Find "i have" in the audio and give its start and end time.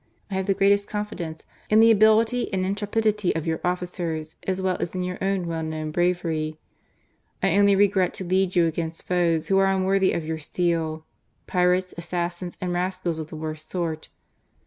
0.31-0.47